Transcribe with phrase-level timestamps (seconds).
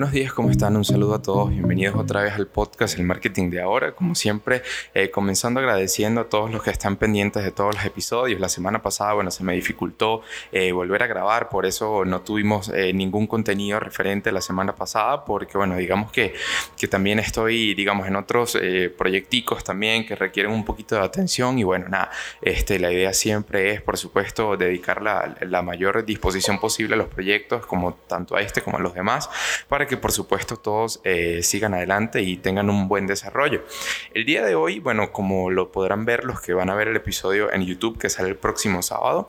[0.00, 0.78] Buenos días, ¿cómo están?
[0.78, 1.50] Un saludo a todos.
[1.50, 3.92] Bienvenidos otra vez al podcast El Marketing de Ahora.
[3.92, 4.62] Como siempre,
[4.94, 8.40] eh, comenzando agradeciendo a todos los que están pendientes de todos los episodios.
[8.40, 10.22] La semana pasada, bueno, se me dificultó
[10.52, 15.26] eh, volver a grabar, por eso no tuvimos eh, ningún contenido referente la semana pasada,
[15.26, 16.32] porque, bueno, digamos que,
[16.78, 18.56] que también estoy, digamos, en otros
[18.96, 21.58] proyecticos también que requieren un poquito de atención.
[21.58, 26.58] Y bueno, nada, este, la idea siempre es, por supuesto, dedicar la, la mayor disposición
[26.58, 29.28] posible a los proyectos, como tanto a este como a los demás,
[29.68, 33.64] para para que por supuesto todos eh, sigan adelante y tengan un buen desarrollo.
[34.14, 36.96] El día de hoy, bueno, como lo podrán ver los que van a ver el
[36.96, 39.28] episodio en YouTube que sale el próximo sábado,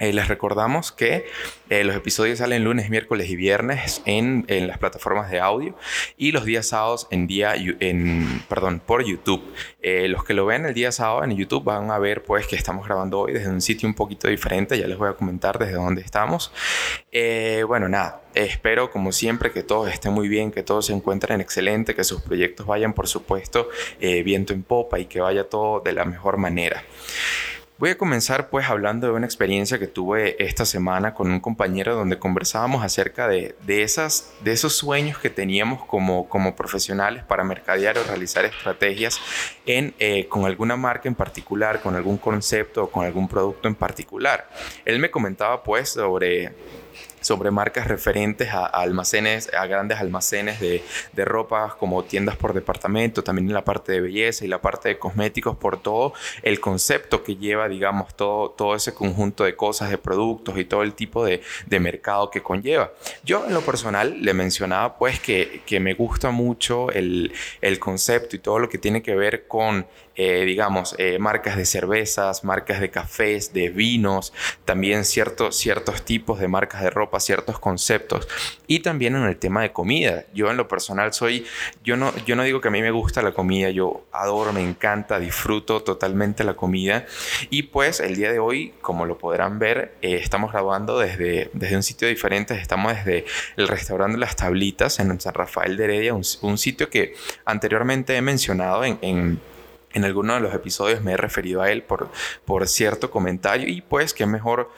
[0.00, 1.26] eh, les recordamos que
[1.68, 5.76] eh, los episodios salen lunes, miércoles y viernes en, en, las plataformas de audio
[6.16, 9.42] y los días sábados en día, en, perdón, por YouTube.
[9.82, 12.56] Eh, los que lo ven el día sábado en YouTube van a ver pues que
[12.56, 14.78] estamos grabando hoy desde un sitio un poquito diferente.
[14.78, 16.50] Ya les voy a comentar desde dónde estamos.
[17.68, 21.94] bueno, nada, espero como siempre que todos estén muy bien, que todos se encuentren excelente,
[21.94, 23.68] que sus proyectos vayan por supuesto
[24.00, 26.82] viento en popa y que vaya todo de la mejor manera.
[27.80, 31.94] Voy a comenzar pues hablando de una experiencia que tuve esta semana con un compañero
[31.94, 37.42] donde conversábamos acerca de, de, esas, de esos sueños que teníamos como, como profesionales para
[37.42, 39.18] mercadear o realizar estrategias
[39.64, 43.74] en, eh, con alguna marca en particular, con algún concepto o con algún producto en
[43.74, 44.46] particular.
[44.84, 46.52] Él me comentaba pues sobre
[47.20, 50.82] sobre marcas referentes a, almacenes, a grandes almacenes de,
[51.12, 54.88] de, ropa como tiendas por departamento, también en la parte de belleza y la parte
[54.88, 56.12] de cosméticos, por todo
[56.42, 60.82] el concepto que lleva, digamos, todo, todo ese conjunto de cosas, de productos y todo
[60.82, 62.92] el tipo de, de mercado que conlleva.
[63.24, 68.36] Yo en lo personal le mencionaba pues que, que me gusta mucho el, el concepto
[68.36, 69.86] y todo lo que tiene que ver con
[70.22, 74.34] eh, digamos, eh, marcas de cervezas, marcas de cafés, de vinos,
[74.66, 78.28] también ciertos tipos de marcas de ropa, ciertos conceptos.
[78.66, 80.24] Y también en el tema de comida.
[80.32, 81.44] Yo en lo personal soy,
[81.82, 84.62] yo no, yo no digo que a mí me gusta la comida, yo adoro, me
[84.62, 87.06] encanta, disfruto totalmente la comida.
[87.50, 91.76] Y pues el día de hoy, como lo podrán ver, eh, estamos grabando desde, desde
[91.76, 93.24] un sitio diferente, estamos desde
[93.56, 97.14] el restaurante Las Tablitas en San Rafael de Heredia, un, sitio que
[97.46, 99.40] anteriormente he mencionado en, en
[99.92, 102.10] en alguno de los episodios me he referido a él por,
[102.44, 104.70] por cierto comentario y pues qué mejor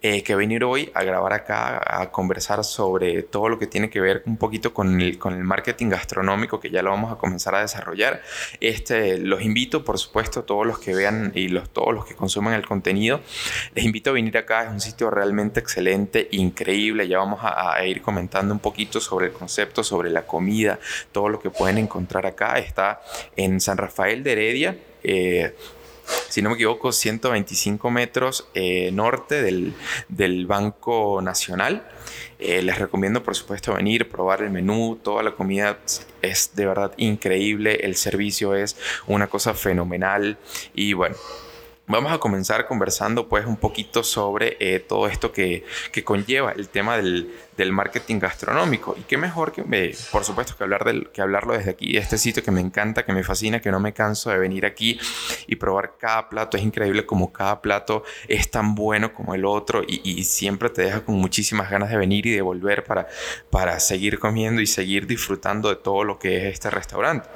[0.00, 4.00] eh, que venir hoy a grabar acá, a conversar sobre todo lo que tiene que
[4.00, 7.54] ver un poquito con el, con el marketing gastronómico que ya lo vamos a comenzar
[7.54, 8.22] a desarrollar.
[8.60, 12.54] Este, los invito, por supuesto, todos los que vean y los, todos los que consumen
[12.54, 13.20] el contenido,
[13.74, 17.84] les invito a venir acá, es un sitio realmente excelente, increíble, ya vamos a, a
[17.84, 20.78] ir comentando un poquito sobre el concepto, sobre la comida,
[21.10, 22.58] todo lo que pueden encontrar acá.
[22.58, 23.02] Está
[23.36, 24.59] en San Rafael de Heredia
[25.02, 25.54] eh,
[26.28, 31.86] si no me equivoco, 125 metros eh, norte del, Banco Nacional.
[32.38, 35.78] Eh, les recomiendo, por supuesto, venir, probar el menú, toda la comida
[36.22, 38.76] es de verdad increíble, el servicio es
[39.06, 40.38] una cosa fenomenal
[40.74, 41.16] y bueno.
[41.90, 44.52] Vamos a comenzar conversando pues un poquito sobre
[44.86, 48.94] todo esto que, que, conlleva el tema del, del marketing gastronómico.
[48.96, 52.16] Y qué mejor que, me, por supuesto, que, hablar del, que hablarlo desde aquí, este
[52.16, 55.00] sitio que me encanta, que me fascina, que no me canso de venir aquí
[55.48, 56.56] y probar cada plato.
[56.56, 60.82] Es increíble como cada plato es tan bueno como el otro y, y siempre te
[60.82, 63.08] deja con muchísimas ganas de venir y de volver para,
[63.50, 67.28] para seguir comiendo y seguir disfrutando de todo lo que es este restaurante.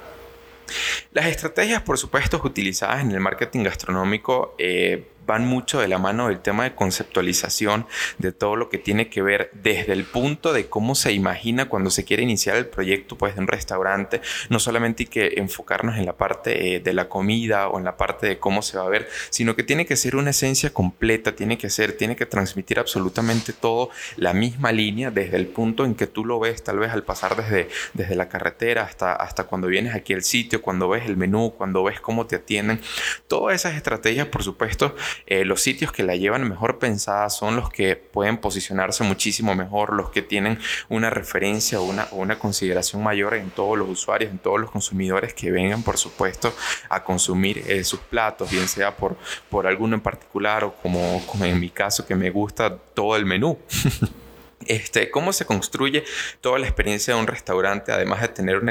[1.13, 6.29] Las estrategias, por supuesto, utilizadas en el marketing gastronómico eh, van mucho de la mano
[6.29, 7.87] del tema de conceptualización
[8.19, 11.91] de todo lo que tiene que ver desde el punto de cómo se imagina cuando
[11.91, 14.21] se quiere iniciar el proyecto pues de un restaurante.
[14.49, 17.97] No solamente hay que enfocarnos en la parte eh, de la comida o en la
[17.97, 21.35] parte de cómo se va a ver sino que tiene que ser una esencia completa
[21.35, 25.95] tiene que ser tiene que transmitir absolutamente todo la misma línea desde el punto en
[25.95, 29.69] que tú lo ves tal vez al pasar desde desde la carretera hasta hasta cuando
[29.69, 32.81] vienes aquí al sitio cuando ves el menú cuando ves cómo te atienden.
[33.29, 34.95] Todas esas estrategias por supuesto
[35.27, 39.93] eh, los sitios que la llevan mejor pensada son los que pueden posicionarse muchísimo mejor,
[39.93, 40.59] los que tienen
[40.89, 45.35] una referencia o una, una consideración mayor en todos los usuarios, en todos los consumidores
[45.35, 46.55] que vengan, por supuesto,
[46.89, 49.17] a consumir eh, sus platos, bien sea por,
[49.49, 53.25] por alguno en particular o como, como en mi caso que me gusta todo el
[53.25, 53.59] menú.
[54.67, 56.05] Este, cómo se construye
[56.41, 58.69] toda la experiencia de un restaurante, además de tener un,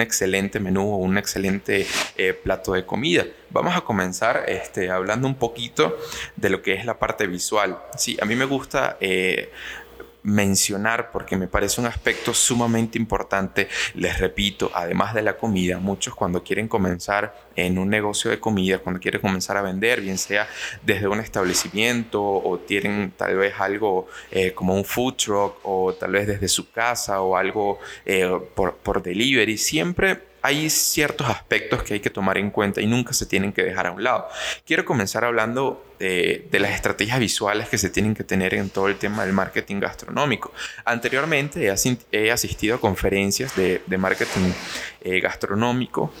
[0.00, 1.86] excelente menú o un excelente
[2.16, 3.26] eh, plato de comida.
[3.50, 5.98] Vamos a comenzar este, hablando un poquito
[6.36, 7.78] de lo que es la parte visual.
[7.96, 9.50] Sí, a mí me gusta eh,
[10.22, 13.68] mencionar porque me parece un aspecto sumamente importante.
[13.94, 18.78] Les repito, además de la comida, muchos cuando quieren comenzar en un negocio de comida,
[18.78, 20.48] cuando quieren comenzar a vender, bien sea
[20.82, 26.12] desde un establecimiento o tienen tal vez algo eh, como un food truck o tal
[26.12, 31.94] vez desde su casa o algo eh, por, por delivery, siempre hay ciertos aspectos que
[31.94, 34.28] hay que tomar en cuenta y nunca se tienen que dejar a un lado.
[34.66, 38.96] Quiero comenzar hablando de, las estrategias visuales que se tienen que tener en todo el
[38.96, 40.52] tema del marketing gastronómico.
[40.84, 41.72] Anteriormente
[42.10, 44.52] he, asistido a conferencias de, marketing
[45.02, 46.12] eh, gastronómico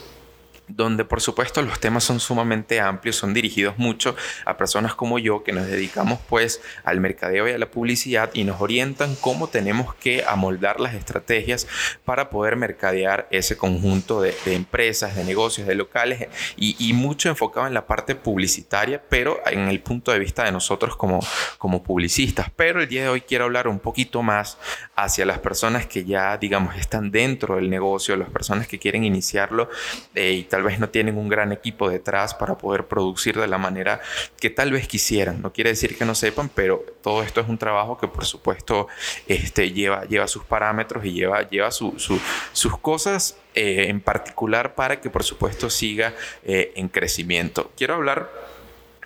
[0.68, 5.42] donde por supuesto los temas son sumamente amplios, son dirigidos mucho a personas como yo
[5.42, 9.94] que nos dedicamos pues al mercadeo y a la publicidad y nos orientan cómo tenemos
[9.94, 11.66] que amoldar las estrategias
[12.04, 17.74] para poder mercadear ese conjunto de, empresas, de negocios, de locales y, mucho enfocado en
[17.74, 21.20] la parte publicitaria, pero en el punto de vista de nosotros como,
[21.56, 22.50] como publicistas.
[22.54, 24.58] Pero el día de hoy quiero hablar un poquito más
[24.94, 29.70] hacia las personas que ya digamos están dentro del negocio, las personas que quieren iniciarlo
[30.14, 33.58] eh, y tal vez no tienen un gran equipo detrás para poder producir de la
[33.58, 34.00] manera
[34.38, 35.42] que tal vez quisieran.
[35.42, 38.88] No quiere decir que no sepan, pero todo esto es un trabajo que por supuesto
[39.26, 45.10] este, lleva, lleva sus parámetros y lleva, lleva sus cosas eh, en particular para que
[45.10, 46.14] por supuesto siga
[46.44, 47.70] eh, en crecimiento.
[47.76, 48.30] Quiero hablar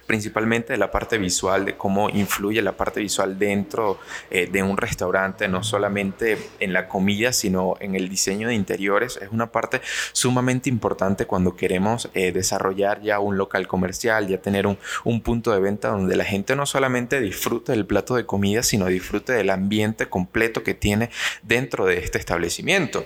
[0.06, 3.98] principalmente de la parte visual, de cómo influye la parte visual dentro
[4.30, 9.18] eh, de un restaurante, no solamente en la comida, sino en el diseño de interiores.
[9.20, 9.80] Es una parte
[10.12, 15.52] sumamente importante cuando queremos eh, desarrollar ya un local comercial, ya tener un, un punto
[15.52, 19.50] de venta donde la gente no solamente disfrute del plato de comida, sino disfrute del
[19.50, 21.10] ambiente completo que tiene
[21.42, 23.04] dentro de este establecimiento.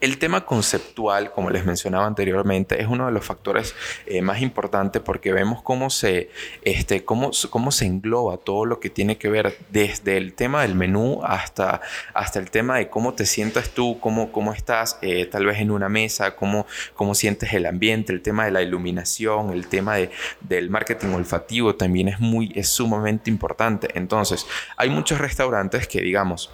[0.00, 3.74] El tema conceptual, como les mencionaba anteriormente, es uno de los factores
[4.06, 6.30] eh, más importantes porque vemos cómo se,
[6.62, 10.74] este, cómo, cómo se engloba todo lo que tiene que ver desde el tema del
[10.74, 11.82] menú hasta,
[12.14, 15.70] hasta el tema de cómo te sientas tú, cómo, cómo estás eh, tal vez en
[15.70, 20.10] una mesa, cómo, cómo sientes el ambiente, el tema de la iluminación, el tema de,
[20.40, 23.88] del marketing olfativo también es, muy, es sumamente importante.
[23.94, 24.46] Entonces,
[24.78, 26.50] hay muchos restaurantes que, digamos,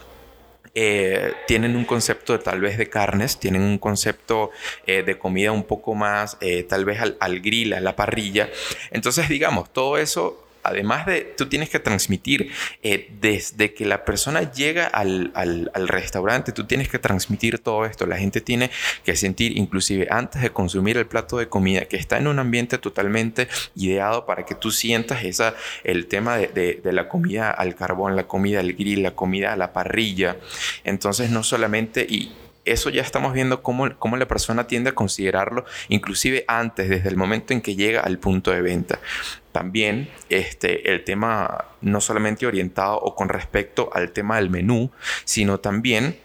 [0.78, 4.50] eh, tienen un concepto de, tal vez de carnes, tienen un concepto
[4.86, 8.50] eh, de comida un poco más eh, tal vez al, al grill, a la parrilla.
[8.90, 12.50] Entonces, digamos, todo eso además de, tú tienes que transmitir
[12.82, 15.32] eh, desde que la persona llega al,
[15.86, 18.06] restaurante, tú tienes que transmitir todo esto.
[18.06, 18.70] La gente tiene
[19.04, 22.78] que sentir, inclusive antes de consumir el plato de comida, que está en un ambiente
[22.78, 25.54] totalmente ideado para que tú sientas esa,
[25.84, 29.72] el tema de, la comida al carbón, la comida al grill, la comida a la
[29.72, 30.36] parrilla.
[30.84, 32.32] Entonces, no solamente, y
[32.66, 37.16] eso ya estamos viendo cómo, cómo, la persona tiende a considerarlo, inclusive antes, desde el
[37.16, 38.98] momento en que llega al punto de venta.
[39.52, 44.90] También este, el tema no solamente orientado o con respecto al tema del menú,
[45.24, 46.18] sino también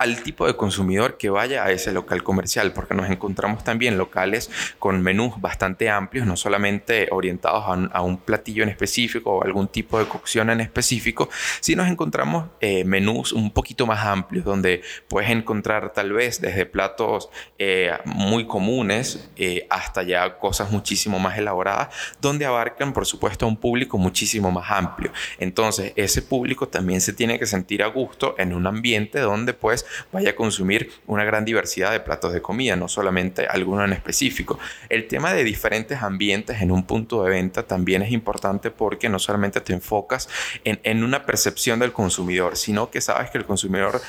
[0.00, 4.50] al tipo de consumidor que vaya a ese local comercial, porque nos encontramos también locales
[4.78, 9.98] con menús bastante amplios, no solamente orientados a un, platillo en específico o algún tipo
[9.98, 11.28] de cocción en específico,
[11.60, 16.64] sino nos encontramos eh, menús un poquito más amplios, donde puedes encontrar tal vez desde
[16.64, 21.88] platos eh, muy comunes eh, hasta ya cosas muchísimo más elaboradas,
[22.20, 25.12] donde abarcan, por supuesto, a un público muchísimo más amplio.
[25.38, 29.86] Entonces, ese público también se tiene que sentir a gusto en un ambiente donde pues
[30.12, 34.58] vaya a consumir una gran diversidad de platos de comida, no solamente alguno en específico.
[34.88, 39.18] El tema de diferentes ambientes en un punto de venta también es importante porque no
[39.18, 40.28] solamente te enfocas
[40.64, 44.00] en, en una percepción del consumidor, sino que sabes que el consumidor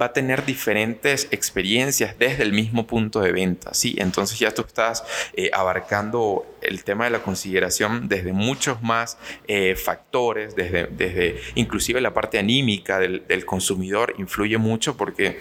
[0.00, 3.96] va a tener diferentes experiencias desde el mismo punto de venta, ¿sí?
[3.98, 9.76] Entonces ya tú estás eh, abarcando el tema de la consideración desde muchos más eh,
[9.76, 15.38] factores, desde, desde inclusive la parte anímica del, del consumidor influye mucho porque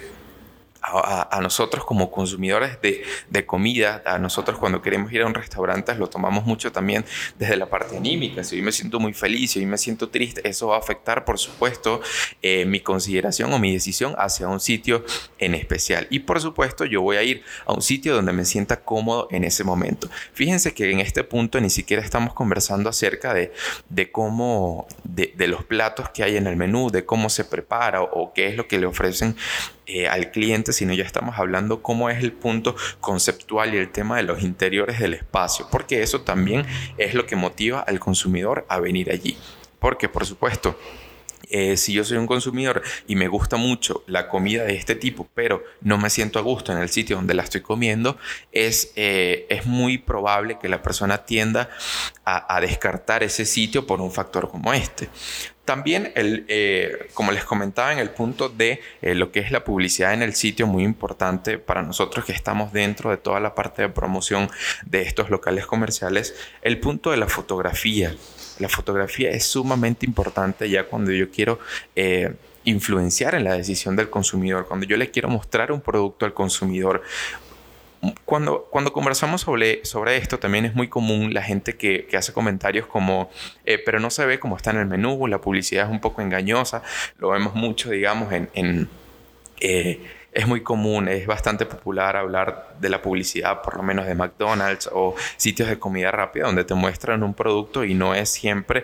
[0.86, 5.94] a, nosotros como consumidores de, de, comida, a nosotros cuando queremos ir a un restaurante,
[5.96, 7.06] lo tomamos mucho también
[7.38, 8.44] desde la parte anímica.
[8.44, 11.40] Si hoy me siento muy feliz, si me siento triste, eso va a afectar, por
[11.40, 12.02] supuesto,
[12.42, 15.04] eh, mi consideración o mi decisión hacia un sitio
[15.40, 16.08] en especial.
[16.10, 19.44] Y por supuesto, yo voy a ir a un sitio donde me sienta cómodo en
[19.44, 20.10] ese momento.
[20.34, 23.54] Fíjense que en este punto ni siquiera estamos conversando acerca de,
[23.90, 28.02] de cómo, de, de los platos que hay en el menú, de cómo se prepara
[28.02, 29.36] o, o qué es lo que le ofrecen
[29.88, 34.18] eh, al cliente, sino ya estamos hablando cómo es el punto conceptual y el tema
[34.18, 36.66] de los interiores del espacio, porque eso también
[36.98, 39.38] es lo que motiva al consumidor a venir allí.
[39.80, 40.76] Porque, por supuesto,
[41.50, 45.28] eh, si yo soy un consumidor y me gusta mucho la comida de este tipo,
[45.34, 48.18] pero no me siento a gusto en el sitio donde la estoy comiendo,
[48.52, 51.70] es, eh, es muy probable que la persona tienda
[52.24, 55.10] a, a, descartar ese sitio por un factor como este.
[55.66, 59.64] También, el, eh, como les comentaba en el punto de eh, lo que es la
[59.64, 63.82] publicidad en el sitio, muy importante para nosotros que estamos dentro de toda la parte
[63.82, 64.48] de promoción
[64.86, 68.16] de estos locales comerciales, el punto de la fotografía.
[68.60, 71.60] La fotografía es sumamente importante ya cuando yo quiero...
[71.96, 72.34] Eh,
[72.68, 77.04] influenciar en la decisión del consumidor, cuando yo le quiero mostrar un producto al consumidor,
[78.26, 82.34] cuando, cuando conversamos sobre, sobre esto, también es muy común la gente que, que hace
[82.34, 83.30] comentarios como,
[83.66, 86.22] eh, pero no se ve cómo está en el menú, la publicidad es un poco
[86.22, 86.84] engañosa,
[87.18, 88.90] lo vemos mucho, digamos, en...
[89.60, 90.00] eh,
[90.36, 94.90] es muy común, es bastante popular hablar de la publicidad, por lo menos de McDonald's
[94.92, 98.84] o sitios de comida rápida, donde te muestran un producto y no es siempre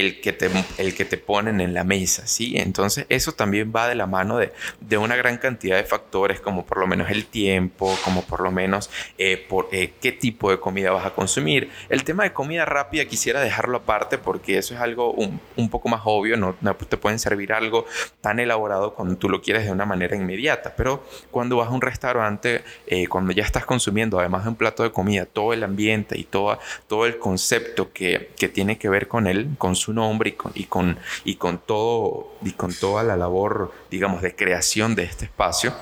[0.00, 2.58] el que te, el que te ponen en la mesa, ¿sí?
[2.58, 6.66] Entonces eso también va de la mano de, de una gran cantidad de factores, como
[6.66, 10.60] por lo menos el tiempo, como por lo menos eh, por, eh, qué tipo de
[10.60, 11.70] comida vas a consumir.
[11.88, 15.88] El tema de comida rápida quisiera dejarlo aparte porque eso es algo un, un poco
[15.88, 17.86] más obvio, no, no, te pueden servir algo
[18.20, 21.80] tan elaborado cuando tú lo quieres de una manera inmediata, pero cuando vas a un
[21.80, 26.18] restaurante, eh, cuando ya estás consumiendo, además de un plato de comida, todo el ambiente
[26.18, 30.30] y todo, todo el concepto que, que tiene que ver con él, con su nombre
[30.30, 34.96] y con, y con, y con, todo, y con toda la labor, digamos, de creación
[34.96, 35.72] de este espacio,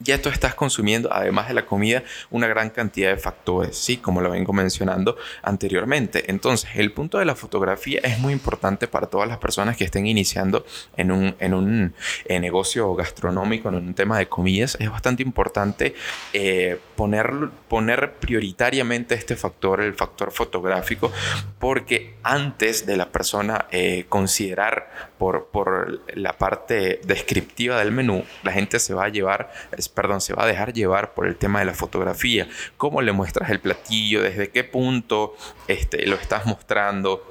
[0.00, 3.96] ya tú estás consumiendo, además de la comida, una gran cantidad de factores, ¿sí?
[3.96, 6.30] Como lo vengo mencionando anteriormente.
[6.30, 10.06] Entonces, el punto de la fotografía es muy importante para todas las personas que estén
[10.06, 10.64] iniciando
[10.96, 11.94] en un, en un
[12.26, 14.76] eh, negocio gastronómico, en un tema de comidas.
[14.80, 15.94] Es bastante importante
[16.32, 17.32] eh, poner,
[17.68, 21.12] poner prioritariamente este factor, el factor fotográfico,
[21.58, 28.52] porque antes de la persona eh, considerar por, por la parte descriptiva del menú, la
[28.52, 29.50] gente se va a llevar
[29.88, 32.48] perdón, se va a dejar llevar por el tema de la fotografía.
[32.76, 34.22] ¿Cómo le muestras el platillo?
[34.22, 37.24] ¿Desde qué punto este, lo estás mostrando?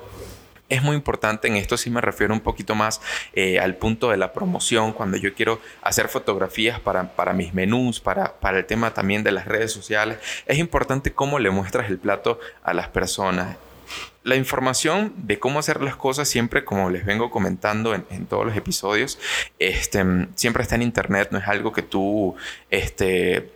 [0.70, 3.00] Es muy importante, en esto sí me refiero un poquito más
[3.34, 8.36] eh, al punto de la promoción, cuando yo quiero hacer fotografías para, mis menús, para
[8.52, 10.18] el tema también de las redes sociales.
[10.46, 13.56] Es importante cómo le muestras el plato a las personas
[14.24, 18.58] la información de cómo hacer las cosas siempre, como les vengo comentando en, todos los
[18.58, 19.18] episodios,
[19.58, 20.04] este,
[20.36, 22.36] siempre está en internet, no es algo que tú
[22.70, 23.52] este,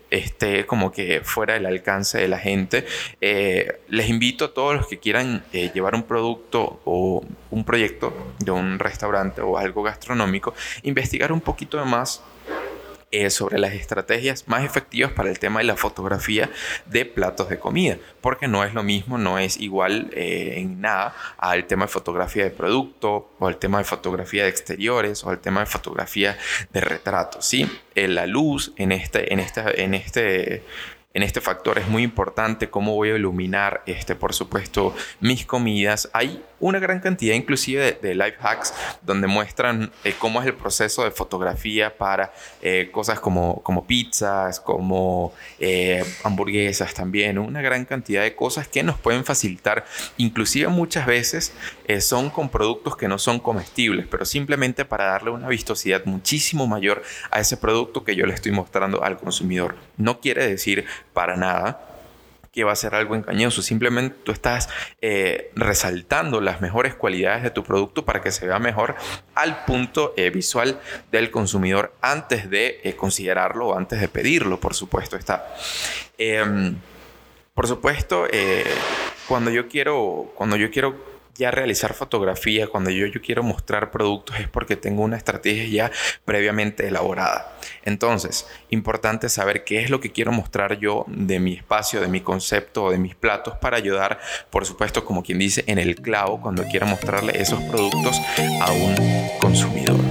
[0.67, 2.85] como que fuera del alcance de la gente.
[3.19, 8.13] Eh, les invito a todos los que quieran eh, llevar un producto o un proyecto
[8.39, 12.21] de un restaurante o algo gastronómico, investigar un poquito más
[13.11, 16.49] eh, sobre las estrategias más efectivas para el tema de la fotografía
[16.85, 21.13] de platos de comida, porque no es lo mismo, no es igual eh, en nada
[21.37, 25.39] al tema de fotografía de producto o al tema de fotografía de exteriores o al
[25.39, 26.37] tema de fotografía
[26.71, 27.69] de retratos, ¿sí?
[27.95, 30.63] Eh, la luz en este, en esta, en este
[31.13, 36.09] en este factor es muy importante cómo voy a iluminar, este, por supuesto, mis comidas.
[36.13, 41.03] Hay una gran cantidad inclusive de, life hacks donde muestran eh, cómo es el proceso
[41.03, 48.21] de fotografía para eh, cosas como, como pizzas, como eh, hamburguesas también, una gran cantidad
[48.21, 49.85] de cosas que nos pueden facilitar.
[50.17, 51.53] Inclusive muchas veces
[51.99, 57.01] son con productos que no son comestibles, pero simplemente para darle una vistosidad muchísimo mayor
[57.31, 59.75] a ese producto que yo le estoy mostrando al consumidor.
[59.97, 61.91] No quiere decir para nada
[62.51, 63.61] que va a ser algo engañoso.
[63.61, 64.69] Simplemente tú estás
[65.01, 68.95] eh, resaltando las mejores cualidades de tu producto para que se vea mejor
[69.35, 70.79] al punto eh, visual
[71.11, 75.55] del consumidor antes de eh, considerarlo o antes de pedirlo, por supuesto está.
[76.17, 76.75] Em,
[77.53, 78.27] por supuesto,
[79.27, 84.39] cuando yo quiero, cuando yo quiero ya realizar fotografía, cuando yo, yo quiero mostrar productos,
[84.39, 85.91] es porque tengo una estrategia ya
[86.25, 87.57] previamente elaborada.
[87.83, 92.21] Entonces, importante saber qué es lo que quiero mostrar yo de mi espacio, de mi
[92.21, 94.19] concepto de mis platos para ayudar,
[94.49, 98.19] por supuesto, como quien dice, en el clavo cuando quiera mostrarle esos productos
[98.61, 98.95] a un
[99.39, 100.10] consumidor.